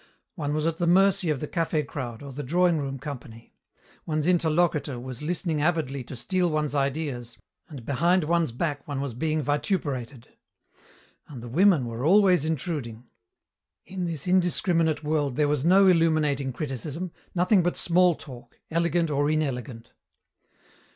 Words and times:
One 0.33 0.55
was 0.55 0.65
at 0.65 0.77
the 0.77 0.87
mercy 0.87 1.29
of 1.29 1.41
the 1.41 1.47
café 1.47 1.85
crowd 1.85 2.23
or 2.23 2.31
the 2.33 2.41
drawing 2.41 2.79
room 2.79 2.97
company. 2.97 3.53
One's 4.07 4.25
interlocutor 4.25 4.99
was 4.99 5.21
listening 5.21 5.61
avidly 5.61 6.03
to 6.05 6.15
steal 6.15 6.49
one's 6.49 6.73
ideas, 6.73 7.37
and 7.69 7.85
behind 7.85 8.23
one's 8.23 8.51
back 8.51 8.87
one 8.87 8.99
was 8.99 9.13
being 9.13 9.43
vituperated. 9.43 10.29
And 11.27 11.43
the 11.43 11.47
women 11.47 11.85
were 11.85 12.03
always 12.03 12.45
intruding. 12.45 13.09
In 13.85 14.05
this 14.05 14.25
indiscriminate 14.27 15.03
world 15.03 15.35
there 15.35 15.47
was 15.47 15.63
no 15.63 15.85
illuminating 15.85 16.51
criticism, 16.51 17.11
nothing 17.35 17.61
but 17.61 17.77
small 17.77 18.15
talk, 18.15 18.57
elegant 18.71 19.11
or 19.11 19.29
inelegant. 19.29 19.91